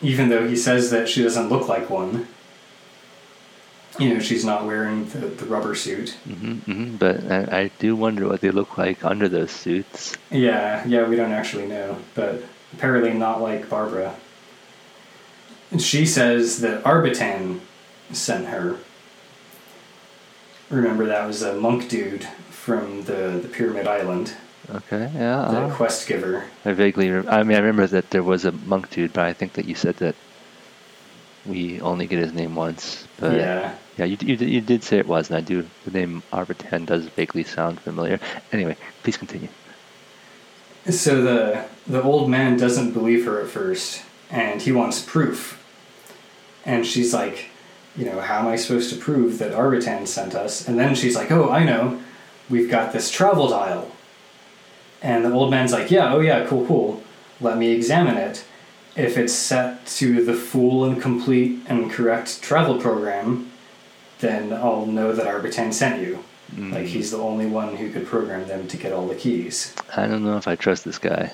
[0.00, 2.26] even though he says that she doesn't look like one.
[3.98, 6.10] You know, she's not wearing the, the rubber suit.
[6.24, 10.16] hmm hmm But I, I do wonder what they look like under those suits.
[10.30, 14.16] Yeah, yeah, we don't actually know, but apparently not like Barbara.
[15.70, 17.60] And she says that Arbitan
[18.12, 18.78] sent her.
[20.70, 24.34] Remember, that was a monk dude from the, the Pyramid Island,
[24.70, 25.48] Okay, yeah.
[25.50, 25.74] the uh-huh.
[25.74, 26.44] quest giver.
[26.64, 29.32] I vaguely, rem- I mean, I remember that there was a monk dude, but I
[29.32, 30.14] think that you said that
[31.44, 33.06] we only get his name once.
[33.18, 33.74] But yeah.
[33.98, 35.66] yeah, you, you, did- you did say it was, and I do.
[35.84, 38.20] The name Arbitan does vaguely sound familiar.
[38.52, 39.48] Anyway, please continue.
[40.88, 45.58] So the the old man doesn't believe her at first, and he wants proof.
[46.64, 47.50] And she's like,
[47.96, 50.66] you know, how am I supposed to prove that Arbitan sent us?
[50.66, 52.00] And then she's like, oh, I know,
[52.48, 53.91] we've got this travel dial.
[55.02, 57.02] And the old man's like, yeah, oh yeah, cool, cool.
[57.40, 58.44] Let me examine it.
[58.94, 63.50] If it's set to the full and complete and correct travel program,
[64.20, 66.22] then I'll know that Arbitan sent you.
[66.54, 66.72] Mm.
[66.72, 69.74] Like he's the only one who could program them to get all the keys.
[69.96, 71.32] I don't know if I trust this guy.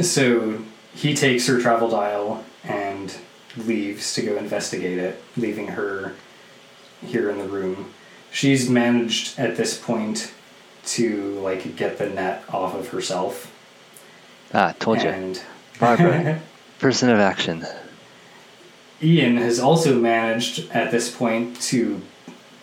[0.00, 0.62] So
[0.94, 3.16] he takes her travel dial and
[3.56, 6.14] leaves to go investigate it, leaving her
[7.04, 7.92] here in the room.
[8.30, 10.32] She's managed at this point
[10.86, 13.52] to like get the net off of herself.
[14.54, 15.34] Ah, told you.
[15.78, 16.40] Barbara,
[16.78, 17.66] person of action.
[19.02, 22.00] Ian has also managed at this point to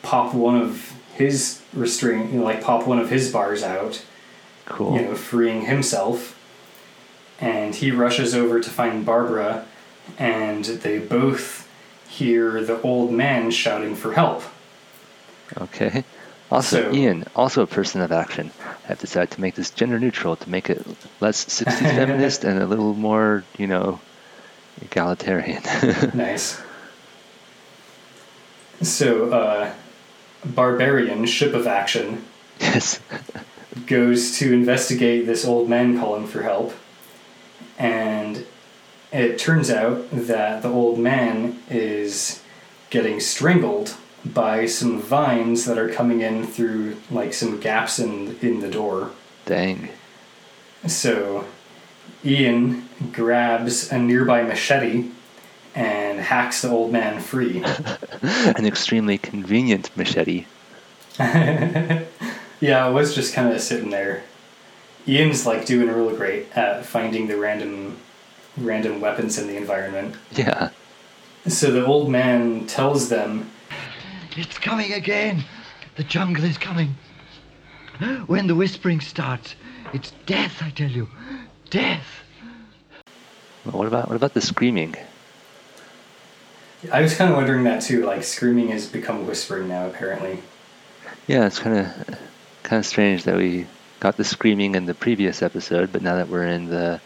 [0.01, 4.03] pop one of his restraint, you know, like pop one of his bars out,
[4.65, 4.95] Cool.
[4.95, 6.39] you know, freeing himself.
[7.39, 9.65] And he rushes over to find Barbara,
[10.17, 11.69] and they both
[12.07, 14.43] hear the old man shouting for help.
[15.59, 16.03] Okay.
[16.53, 18.51] Also, So- Ian, also a person of action.
[18.87, 20.85] I've decided to make this gender neutral to make it
[21.19, 23.99] less 60s feminist and a little more, you know,
[24.81, 25.63] egalitarian.
[26.13, 26.61] Nice.
[28.83, 29.73] So, uh,
[30.45, 32.23] Barbarian, ship of action,
[32.59, 32.99] yes.
[33.87, 36.73] goes to investigate this old man calling for help,
[37.79, 38.45] and
[39.11, 42.41] it turns out that the old man is
[42.89, 48.59] getting strangled by some vines that are coming in through like some gaps in in
[48.59, 49.11] the door.
[49.45, 49.89] Dang.
[50.87, 51.45] So
[52.23, 55.09] Ian grabs a nearby machete
[55.75, 57.63] and hacks the old man free.
[58.21, 60.45] An extremely convenient machete.
[61.19, 62.07] yeah,
[62.61, 64.23] it was just kind of sitting there.
[65.07, 67.97] Ian's like doing real great at finding the random
[68.57, 70.15] random weapons in the environment.
[70.31, 70.69] Yeah.
[71.47, 73.49] So the old man tells them,
[74.35, 75.43] It's coming again.
[75.95, 76.95] The jungle is coming.
[78.25, 79.55] When the whispering starts,
[79.93, 81.07] it's death, I tell you.
[81.69, 82.07] Death.
[83.65, 84.95] Well, what about what about the screaming?
[86.91, 88.05] I was kind of wondering that too.
[88.05, 90.39] Like screaming has become whispering now, apparently.
[91.27, 92.19] Yeah, it's kind of
[92.63, 93.67] kind of strange that we
[93.99, 96.99] got the screaming in the previous episode, but now that we're in the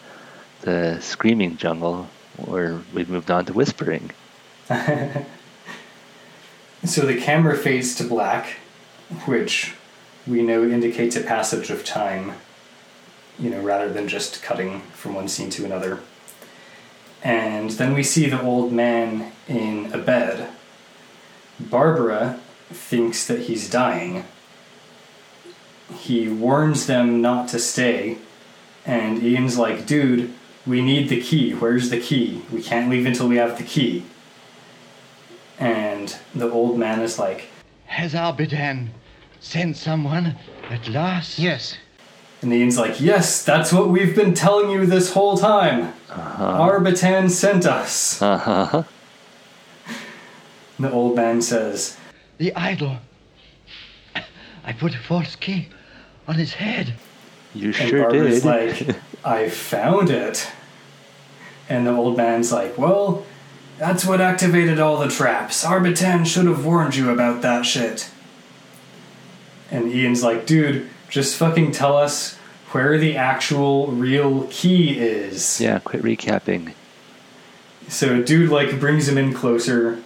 [0.61, 4.11] the screaming jungle, where we've moved on to whispering.
[6.83, 8.57] So the camera fades to black,
[9.25, 9.73] which
[10.25, 12.33] we know indicates a passage of time,
[13.39, 15.99] you know, rather than just cutting from one scene to another.
[17.23, 20.49] And then we see the old man in a bed.
[21.59, 24.25] Barbara thinks that he's dying.
[25.97, 28.17] He warns them not to stay,
[28.85, 30.33] and Ian's like, dude,
[30.65, 31.53] we need the key.
[31.53, 32.43] Where's the key?
[32.51, 34.03] We can't leave until we have the key.
[35.60, 37.46] And the old man is like,
[37.86, 38.89] Has Arbitan
[39.39, 40.36] sent someone
[40.70, 41.39] at last?
[41.39, 41.78] Yes.
[42.41, 45.93] and Ian's like, yes, that's what we've been telling you this whole time.
[46.10, 48.22] Arbitan sent us.
[48.22, 48.84] Uh huh.
[50.78, 51.98] And the old man says,
[52.38, 52.98] The idol.
[54.63, 55.70] I put a false key
[56.28, 56.93] on his head.
[57.56, 58.88] You and sure Barbara's did.
[58.88, 60.46] like, I found it.
[61.70, 63.26] And the old man's like, well,
[63.77, 65.63] that's what activated all the traps.
[65.63, 68.09] Arbitan should have warned you about that shit.
[69.69, 72.35] And Ian's like, dude, just fucking tell us
[72.71, 75.61] where the actual real key is.
[75.61, 76.73] yeah, quit recapping.
[77.87, 80.03] So dude like brings him in closer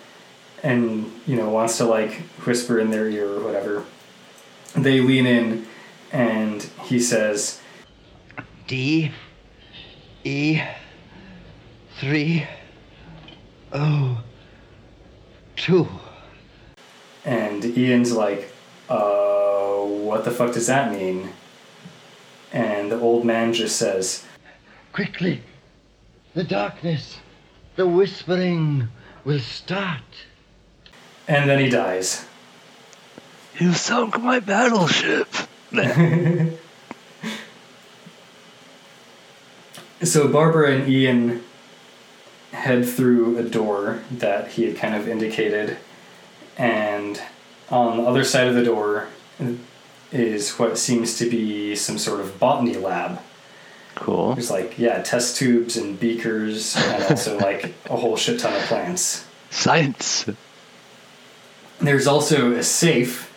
[0.61, 2.13] and you know wants to like
[2.45, 3.85] whisper in their ear or whatever.
[4.75, 5.65] They lean in
[6.11, 7.59] and he says,
[8.67, 9.11] D
[10.23, 10.61] E
[11.99, 12.47] three
[13.73, 14.17] O
[15.55, 15.87] two.
[17.25, 18.51] and Ian's like,
[18.89, 21.29] uh, what the fuck does that mean?
[22.51, 24.25] And the old man just says,
[24.91, 25.41] Quickly,
[26.33, 27.19] the darkness,
[27.75, 28.89] the whispering
[29.23, 30.01] will start.
[31.27, 32.25] and then he dies.
[33.59, 35.27] You sunk my battleship.
[40.03, 41.43] So Barbara and Ian
[42.61, 45.77] head through a door that he had kind of indicated,
[46.57, 47.19] and
[47.69, 49.07] on the other side of the door
[50.11, 53.19] is what seems to be some sort of botany lab.
[53.95, 54.35] cool.
[54.35, 58.61] There's like, yeah, test tubes and beakers, and also like a whole shit ton of
[58.63, 59.25] plants.
[59.49, 60.25] Science.
[61.79, 63.33] There's also a safe,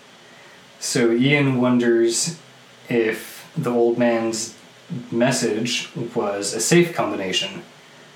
[0.78, 2.38] so Ian wonders
[2.90, 4.54] if the old man's
[5.10, 7.62] message was a safe combination.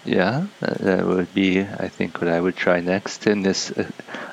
[0.04, 3.90] Yeah, that, that would be, I think, what I would try next in this uh,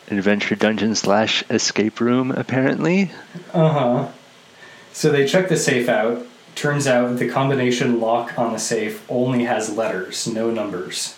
[0.09, 2.31] adventure dungeon slash escape room.
[2.31, 3.11] Apparently,
[3.53, 4.07] Uh huh.
[4.93, 6.25] So they check the safe out.
[6.55, 11.17] Turns out the combination lock on the safe only has letters, no numbers.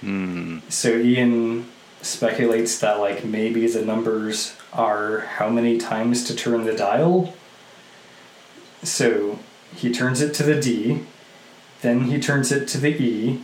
[0.00, 0.60] hmm.
[0.68, 1.66] So Ian
[2.02, 7.34] speculates that like maybe the numbers are how many times to turn the dial.
[8.84, 9.40] So
[9.74, 11.00] he turns it to the D,
[11.82, 13.42] then he turns it to the E,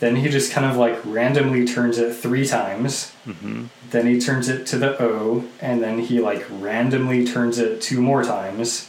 [0.00, 3.10] then he just kind of like randomly turns it three times.
[3.24, 7.80] hmm Then he turns it to the O, and then he like randomly turns it
[7.80, 8.88] two more times.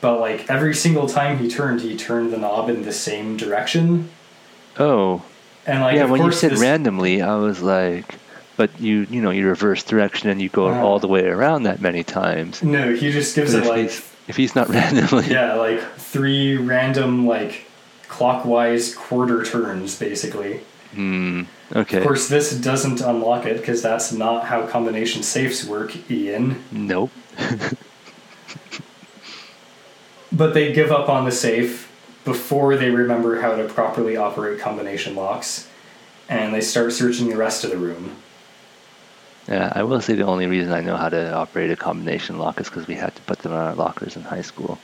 [0.00, 4.10] But like every single time he turned, he turned the knob in the same direction.
[4.78, 5.22] Oh,
[5.66, 6.04] And like yeah.
[6.04, 8.14] of When you said this- randomly, I was like,
[8.56, 10.84] but you, you know, you reverse direction and you go Uh-huh.
[10.86, 12.62] all the way around that many times.
[12.62, 16.56] No, he just gives it if like he's if he's not randomly, yeah, like three
[16.56, 17.64] random like
[18.08, 20.60] clockwise quarter turns basically.
[20.92, 21.42] Hmm.
[21.74, 21.98] Okay.
[21.98, 26.64] Of course, this doesn't unlock it because that's not how combination safes work, Ian.
[26.72, 27.10] Nope.
[30.30, 31.90] But they give up on the safe
[32.24, 35.68] before they remember how to properly operate combination locks,
[36.28, 38.16] and they start searching the rest of the room.
[39.48, 42.60] Yeah, I will say the only reason I know how to operate a combination lock
[42.60, 44.78] is because we had to put them on our lockers in high school.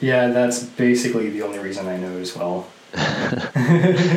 [0.00, 2.68] Yeah, that's basically the only reason I know as well.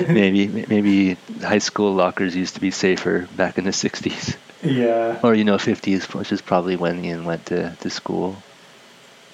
[0.07, 5.33] maybe maybe high school lockers used to be safer back in the 60s Yeah, or
[5.33, 8.37] you know 50s which is probably when ian went to, to school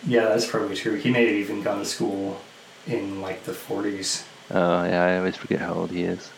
[0.07, 0.95] yeah, that's probably true.
[0.95, 2.39] He may have even gone to school
[2.87, 4.23] in like the 40s.
[4.51, 6.31] oh yeah i always forget how old he is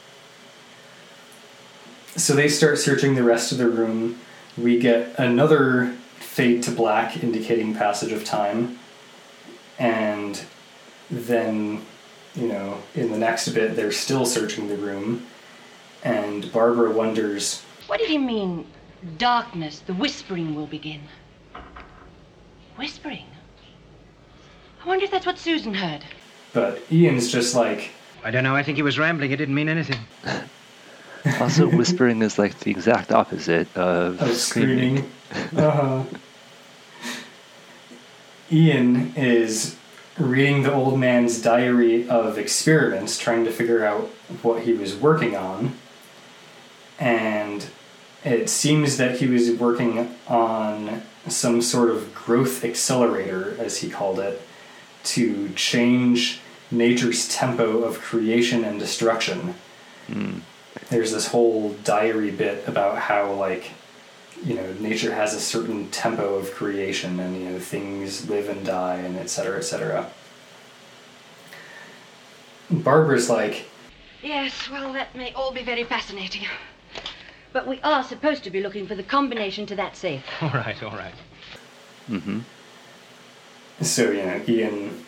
[2.15, 4.19] So they start searching the rest of the room.
[4.57, 8.79] We get another fade to black indicating passage of time.
[9.79, 10.41] And
[11.09, 11.85] then,
[12.35, 15.25] you know, in the next bit, they're still searching the room.
[16.03, 18.65] And Barbara wonders, What did he mean?
[19.17, 21.01] Darkness, the whispering will begin.
[22.75, 23.25] Whispering?
[24.83, 26.03] I wonder if that's what Susan heard.
[26.53, 27.91] but Ian's just like,
[28.23, 28.55] I don't know.
[28.55, 29.31] I think he was rambling.
[29.31, 29.99] It didn't mean anything.
[31.39, 35.09] also whispering is like the exact opposite of, of screaming.
[35.55, 36.03] Uh-huh.
[38.51, 39.75] Ian is
[40.17, 44.09] reading the old man's diary of experiments, trying to figure out
[44.41, 45.77] what he was working on.
[46.99, 47.67] And
[48.23, 54.19] it seems that he was working on some sort of growth accelerator, as he called
[54.19, 54.41] it,
[55.03, 56.39] to change
[56.71, 59.55] nature's tempo of creation and destruction.
[60.07, 60.39] Hmm.
[60.89, 63.71] There's this whole diary bit about how, like,
[64.43, 68.65] you know, nature has a certain tempo of creation and, you know, things live and
[68.65, 70.09] die and et cetera, et cetera.
[72.69, 73.65] Barbara's like,
[74.21, 76.43] Yes, well, that may all be very fascinating.
[77.53, 80.23] But we are supposed to be looking for the combination to that safe.
[80.41, 81.13] All right, all right.
[82.09, 82.39] Mm hmm
[83.79, 85.05] so, you know, Ian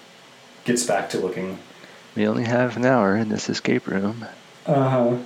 [0.64, 1.58] gets back to looking.
[2.16, 4.26] we only have an hour in this escape room
[4.68, 5.18] Uh huh.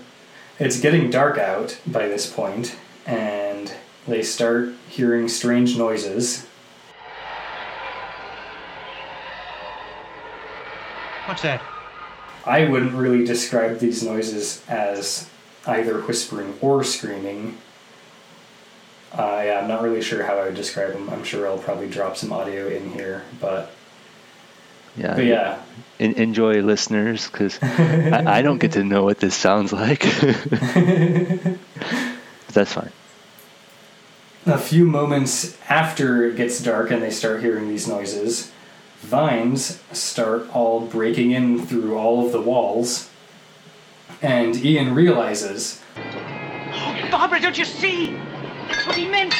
[0.60, 3.74] It's getting dark out by this point, and
[4.08, 6.46] they start hearing strange noises.
[11.26, 11.62] What's that?
[12.46, 15.30] I wouldn't really describe these noises as
[15.66, 17.58] either whispering or screaming.
[19.14, 21.10] Uh, yeah, I'm not really sure how I would describe them.
[21.10, 23.72] I'm sure I'll probably drop some audio in here, but
[24.96, 25.60] yeah but yeah,
[26.00, 30.02] En- enjoy listeners because I, I don't get to know what this sounds like
[32.52, 32.92] that's fine
[34.46, 38.52] a few moments after it gets dark and they start hearing these noises,
[39.00, 43.10] vines start all breaking in through all of the walls,
[44.22, 45.82] and Ian realizes
[46.76, 48.18] Oh, Barbara, don't you see?
[48.68, 49.34] That's what he meant.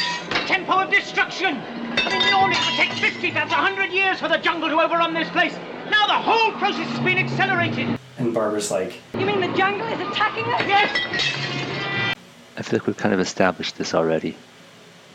[0.46, 1.58] Tempo of destruction.
[1.58, 5.14] I mean, normally it would take 50, perhaps 100 years for the jungle to overrun
[5.14, 5.54] this place.
[5.90, 7.98] Now the whole process has been accelerated.
[8.20, 10.62] And Barbara's like, You mean the jungle is attacking us?
[10.68, 12.16] Yes.
[12.56, 14.36] I feel like we've kind of established this already.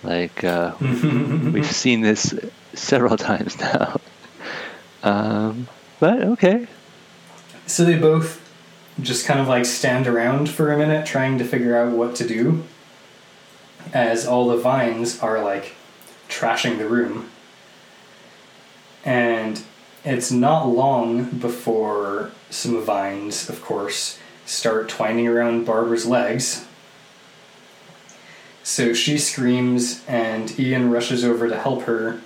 [0.03, 2.35] Like uh, we've seen this
[2.75, 4.01] several times now.
[5.03, 5.69] Um,
[6.01, 6.67] but okay,
[7.67, 8.45] so they both
[9.01, 12.27] just kind of like stand around for a minute trying to figure out what to
[12.27, 12.65] do
[13.93, 15.75] as all the vines are like
[16.29, 17.31] trashing the room.
[19.05, 19.63] And
[20.05, 26.67] it's not long before some vines, of course, start twining around Barbara's legs.
[28.69, 32.21] So she screams, and Ian rushes over to help her.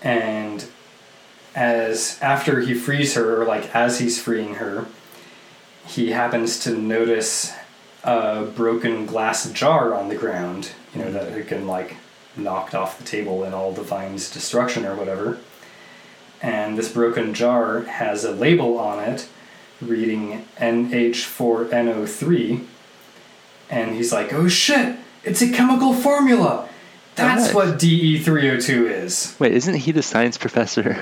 [0.00, 0.64] And
[1.54, 4.86] as after he frees her, or like as he's freeing her,
[5.86, 7.52] he happens to notice
[8.02, 11.96] a broken glass jar on the ground, you know, that had been like
[12.34, 15.38] knocked off the table in all the vine's destruction or whatever.
[16.40, 19.28] And this broken jar has a label on it
[19.82, 22.64] reading NH4NO3.
[23.68, 26.68] And he's like, oh shit, it's a chemical formula!
[27.14, 29.36] That's what DE302 is.
[29.38, 30.96] wait, isn't he the science professor?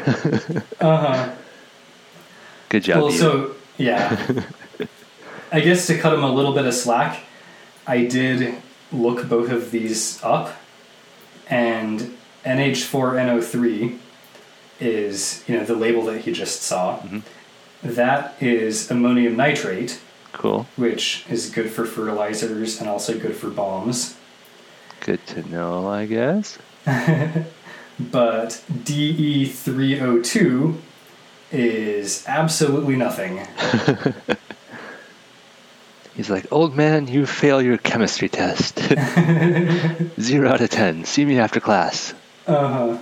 [0.81, 1.33] Uh huh.
[2.71, 3.03] Good job.
[3.03, 4.43] Well, so yeah,
[5.53, 7.21] I guess to cut him a little bit of slack,
[7.87, 8.55] I did
[8.93, 10.53] look both of these up,
[11.49, 13.99] and NH4NO3
[14.81, 17.03] is you know the label that he just saw.
[17.83, 20.01] That is ammonium nitrate,
[20.33, 20.66] cool.
[20.76, 24.16] which is good for fertilizers and also good for bombs.
[25.01, 26.59] Good to know, I guess.
[27.99, 30.74] But DE302
[31.53, 33.47] is absolutely nothing.
[36.14, 38.78] He's like, old man, you fail your chemistry test.
[40.20, 41.05] Zero out of ten.
[41.05, 42.14] See me after class.
[42.47, 42.99] Uh huh.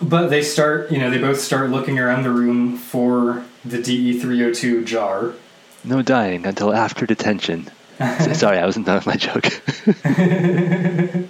[0.00, 4.84] But they start, you know, they both start looking around the room for the DE302
[4.86, 5.32] jar.
[5.84, 7.70] No dying until after detention.
[8.32, 9.46] Sorry, I wasn't done with my joke.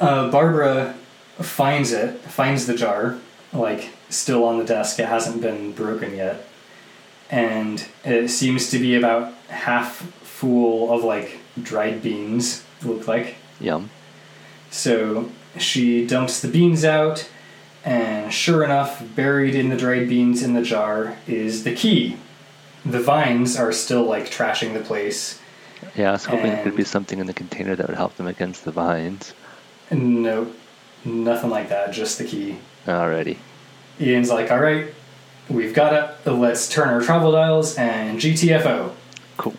[0.00, 0.94] Uh, Barbara
[1.40, 3.18] finds it, finds the jar,
[3.52, 5.00] like still on the desk.
[5.00, 6.46] It hasn't been broken yet,
[7.30, 12.64] and it seems to be about half full of like dried beans.
[12.84, 13.90] Look like Yum.
[14.70, 17.28] so she dumps the beans out,
[17.88, 22.18] and sure enough, buried in the dried beans in the jar is the key.
[22.84, 25.40] The vines are still like trashing the place.
[25.96, 28.26] Yeah, I was hoping there could be something in the container that would help them
[28.26, 29.32] against the vines.
[29.90, 30.52] No,
[31.02, 32.58] nothing like that, just the key.
[32.84, 33.38] Alrighty.
[33.98, 34.92] Ian's like, all right,
[35.48, 36.30] we've got it.
[36.30, 38.92] Let's turn our travel dials and GTFO.
[39.38, 39.54] Cool.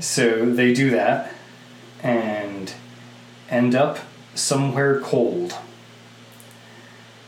[0.00, 1.34] So they do that
[2.02, 2.72] and
[3.50, 3.98] end up
[4.34, 5.54] somewhere cold.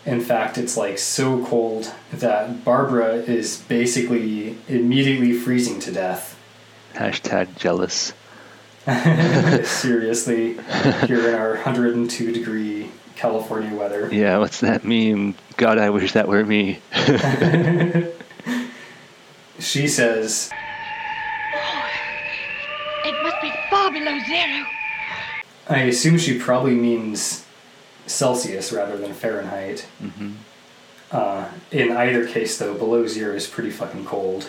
[0.08, 6.34] In fact, it's like so cold that Barbara is basically immediately freezing to death.
[6.94, 8.14] Hashtag jealous.
[9.68, 10.54] Seriously,
[11.06, 14.08] here in our 102 degree California weather.
[14.10, 15.34] Yeah, what's that meme?
[15.58, 16.80] God, I wish that were me.
[19.60, 20.50] She says,
[21.52, 21.84] oh,
[23.04, 24.64] It must be far below zero.
[25.68, 27.44] I assume she probably means
[28.10, 29.80] Celsius rather than Fahrenheit.
[30.00, 30.32] hmm
[31.10, 34.46] Uh, in either case, though, below zero is pretty fucking cold.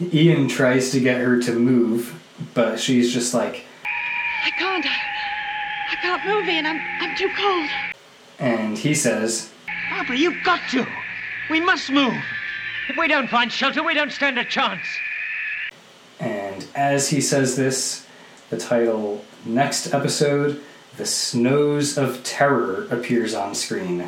[0.00, 2.14] Ian tries to get her to move,
[2.54, 3.64] but she's just like,
[4.46, 4.86] I can't.
[4.86, 4.96] I,
[5.90, 6.64] I can't move, Ian.
[6.66, 7.68] I'm, I'm too cold.
[8.38, 9.50] and he says,
[9.90, 10.86] Barbara, you've got to.
[11.50, 12.14] We must move.
[12.88, 14.86] If we don't find shelter, we don't stand a chance.
[16.18, 18.06] and as he says this,
[18.48, 20.62] the title next episode,
[20.96, 24.06] The Snows of Terror, appears on screen.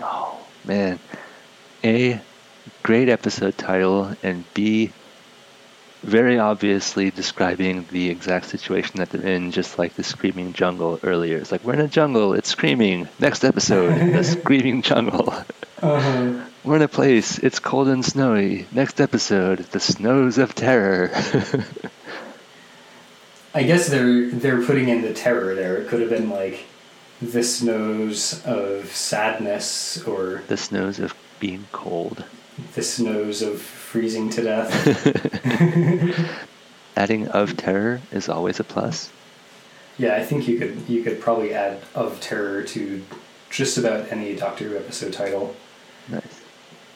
[0.00, 0.98] Oh, man.
[1.84, 2.20] A,
[2.82, 4.90] great episode title, and B,
[6.02, 11.36] very obviously describing the exact situation that they're in, just like the screaming jungle earlier.
[11.36, 13.08] It's like, we're in a jungle, it's screaming.
[13.18, 15.34] Next episode, the screaming jungle.
[15.82, 16.44] Uh-huh.
[16.64, 18.66] We're in a place, it's cold and snowy.
[18.72, 21.10] Next episode, the snows of terror.
[23.54, 25.78] I guess they're they're putting in the terror there.
[25.78, 26.64] It could have been like
[27.20, 32.24] the snows of sadness or the snows of being cold.
[32.74, 34.70] the snows of freezing to death.
[36.96, 39.10] Adding of terror is always a plus.
[39.98, 43.04] yeah, I think you could you could probably add of terror to
[43.50, 45.54] just about any Doctor Who episode title.
[46.08, 46.40] Nice.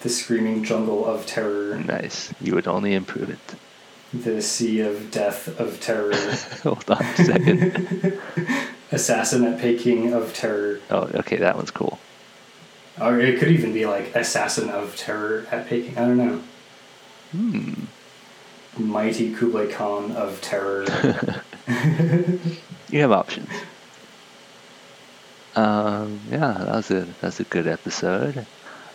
[0.01, 2.35] The screaming jungle of terror, Nice.
[2.41, 3.55] You would only improve it.
[4.13, 6.13] the sea of death of terror,
[6.65, 8.19] Hold on a second.
[8.91, 10.81] assassin at Peking of terror.
[10.91, 11.99] Oh, okay, that one's cool.
[13.01, 15.97] Or it could even be like assassin of terror at Peking.
[15.97, 16.43] I don't know.
[17.33, 17.85] Hmm.
[18.79, 20.87] Mighty Kublai Khan of terror.
[22.91, 23.49] You have options.
[25.55, 28.47] Um, yeah, that was a that's a good episode.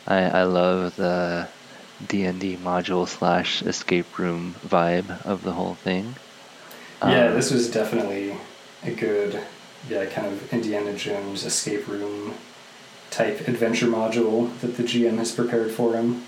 [0.08, 1.48] I I love the
[2.06, 6.16] D and D module slash escape room vibe of the whole thing.
[7.02, 8.38] yeah, Um, this was definitely
[8.84, 9.42] a good,
[9.90, 12.36] yeah, kind of Indiana Jones escape room
[13.10, 16.24] type adventure module that the GM has prepared for him.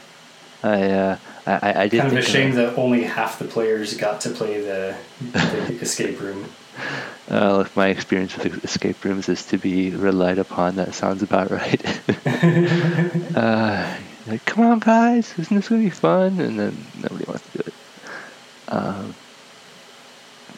[0.63, 3.93] I uh, I I- did Kind of a think shame that only half the players
[3.95, 4.95] got to play the,
[5.31, 6.49] the escape room.
[7.29, 10.75] Uh, look, my experience with escape rooms is to be relied upon.
[10.77, 12.01] That sounds about right.
[13.35, 13.95] uh,
[14.27, 16.39] like, come on, guys, isn't this gonna be fun?
[16.39, 17.73] And then nobody wants to do it.
[18.69, 19.15] Um,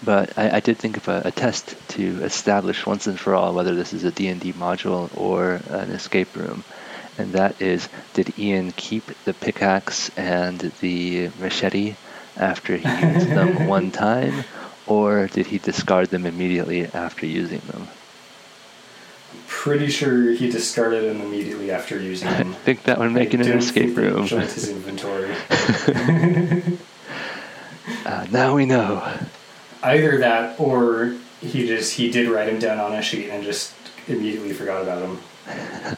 [0.03, 3.53] but I, I did think of a, a test to establish once and for all
[3.53, 6.63] whether this is a D&D module or an escape room.
[7.17, 11.95] And that is, did Ian keep the pickaxe and the machete
[12.37, 14.45] after he used them one time,
[14.87, 17.87] or did he discard them immediately after using them?
[19.33, 22.51] I'm pretty sure he discarded them immediately after using them.
[22.51, 24.27] I think that would make it an escape room.
[24.27, 25.35] His inventory.
[28.05, 29.01] Uh, now we know.
[29.83, 33.73] Either that, or he just he did write him down on a sheet and just
[34.07, 35.97] immediately forgot about him.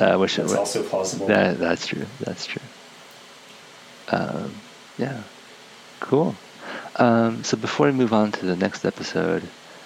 [0.00, 1.26] Uh, wish That's also plausible.
[1.26, 2.06] That that's true.
[2.20, 2.62] That's true.
[4.08, 4.54] Um,
[4.96, 5.22] yeah,
[6.00, 6.34] cool.
[6.96, 9.42] Um, so before we move on to the next episode,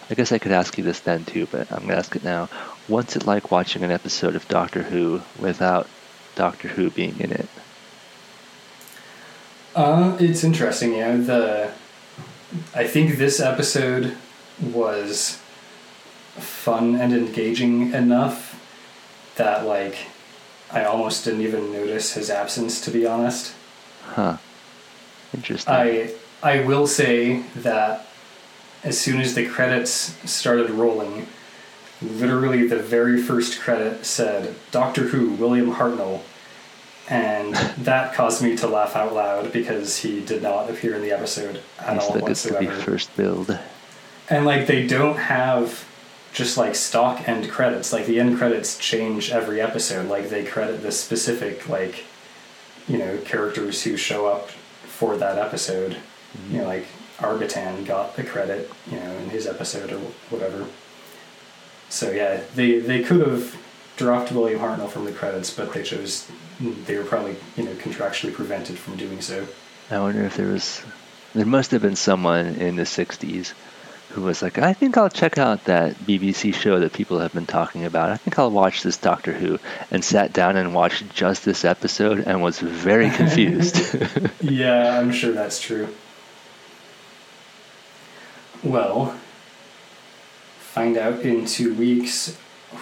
[0.08, 2.46] I guess I could ask you this then too, but I'm gonna ask it now.
[2.86, 5.88] What's it like watching an episode of Doctor Who without
[6.36, 7.48] Doctor Who being in it?
[9.74, 11.16] Uh, it's interesting, yeah.
[11.16, 11.72] The
[12.74, 14.16] I think this episode
[14.60, 15.40] was
[16.36, 18.60] fun and engaging enough
[19.36, 19.96] that like
[20.70, 23.54] I almost didn't even notice his absence to be honest.
[24.02, 24.36] Huh.
[25.34, 25.72] Interesting.
[25.72, 28.06] I I will say that
[28.82, 31.26] as soon as the credits started rolling,
[32.02, 36.22] literally the very first credit said Doctor Who William Hartnell
[37.08, 41.12] and that caused me to laugh out loud because he did not appear in the
[41.12, 43.58] episode at He all still gets to be first billed.
[44.30, 45.86] And like they don't have
[46.34, 47.92] just like stock end credits.
[47.92, 50.08] Like the end credits change every episode.
[50.08, 52.04] Like they credit the specific like
[52.86, 55.92] you know characters who show up for that episode.
[56.36, 56.54] Mm-hmm.
[56.54, 56.86] You know, like
[57.18, 60.66] Arbitan got the credit, you know, in his episode or whatever.
[61.88, 63.56] So yeah, they they could have
[63.96, 66.28] dropped William Hartnell from the credits, but they chose.
[66.60, 69.46] They were probably you know contractually prevented from doing so.
[69.90, 70.82] I wonder if there was.
[71.32, 73.54] There must have been someone in the 60s
[74.14, 77.46] who was like, I think I'll check out that BBC show that people have been
[77.46, 78.10] talking about.
[78.10, 79.58] I think I'll watch this Doctor Who.
[79.90, 83.96] And sat down and watched just this episode and was very confused.
[84.40, 85.88] yeah, I'm sure that's true.
[88.62, 89.18] Well,
[90.60, 92.36] find out in two weeks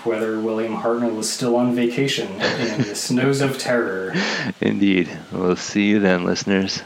[0.05, 4.13] whether William Hartnell is still on vacation in the snows of terror.
[4.61, 5.09] Indeed.
[5.33, 6.83] We'll see you then, listeners.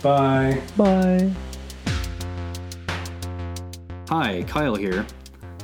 [0.00, 0.62] Bye.
[0.76, 1.32] Bye.
[4.12, 5.06] Hi, Kyle here.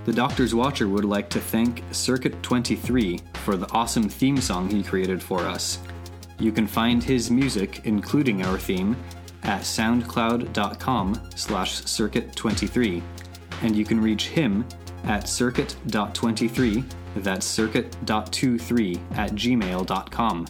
[0.07, 4.83] The Doctor's Watcher would like to thank Circuit 23 for the awesome theme song he
[4.83, 5.81] created for us.
[6.39, 8.97] You can find his music, including our theme,
[9.43, 13.03] at soundcloud.com slash circuit23,
[13.65, 14.65] and you can reach him
[15.05, 20.47] at circuit.23, that's circuit.23 at gmail.com.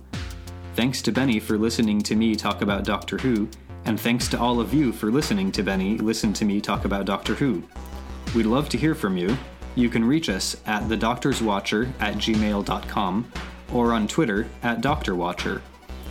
[0.76, 3.48] Thanks to Benny for listening to me talk about Doctor Who,
[3.86, 7.04] and thanks to all of you for listening to Benny listen to me talk about
[7.04, 7.64] Doctor Who.
[8.34, 9.36] We'd love to hear from you.
[9.74, 13.32] You can reach us at thedoctorswatcher at gmail.com
[13.72, 15.60] or on Twitter at doctorwatcher.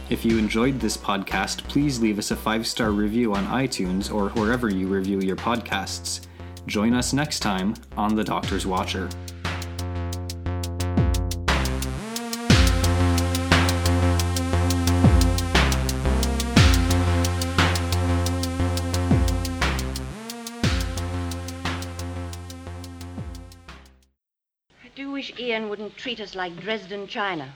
[0.09, 4.29] If you enjoyed this podcast, please leave us a five star review on iTunes or
[4.29, 6.27] wherever you review your podcasts.
[6.65, 9.09] Join us next time on The Doctor's Watcher.
[25.87, 27.53] Ian wouldn't treat us like Dresden China.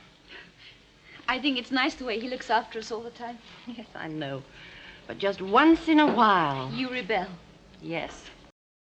[1.28, 3.38] I think it's nice the way he looks after us all the time.
[3.68, 4.42] Yes, I know.
[5.06, 6.72] But just once in a while.
[6.72, 7.28] You rebel.
[7.82, 8.31] Yes.